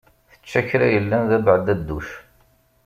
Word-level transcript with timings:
Tečča 0.31 0.61
kra 0.69 0.87
yellan 0.93 1.23
d 1.29 1.31
abeɛdadduj. 1.37 2.07